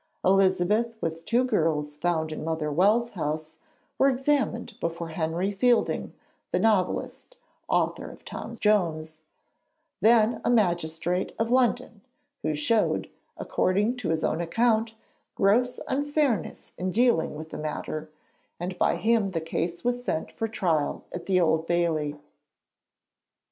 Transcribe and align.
Elizabeth, 0.25 0.95
with 0.99 1.25
two 1.25 1.43
girls 1.43 1.95
found 1.95 2.31
in 2.31 2.43
Mother 2.43 2.71
Wells' 2.71 3.11
house, 3.11 3.57
were 3.99 4.09
examined 4.09 4.73
before 4.79 5.09
Henry 5.09 5.51
Fielding, 5.51 6.13
the 6.51 6.57
novelist, 6.57 7.37
author 7.69 8.09
of 8.09 8.25
'Tom 8.25 8.55
Jones,' 8.55 9.21
then 9.99 10.41
a 10.43 10.49
magistrate 10.49 11.35
of 11.37 11.51
London, 11.51 12.01
who 12.41 12.55
showed, 12.55 13.11
according 13.37 13.95
to 13.97 14.09
his 14.09 14.23
own 14.23 14.41
account, 14.41 14.95
gross 15.35 15.79
unfairness 15.87 16.73
in 16.79 16.89
dealing 16.89 17.35
with 17.35 17.51
the 17.51 17.59
matter, 17.59 18.09
and 18.59 18.79
by 18.79 18.95
him 18.95 19.29
the 19.29 19.39
case 19.39 19.83
was 19.83 20.03
sent 20.03 20.31
for 20.31 20.47
trial 20.47 21.03
at 21.13 21.27
the 21.27 21.39
Old 21.39 21.67
Bailey. 21.67 22.15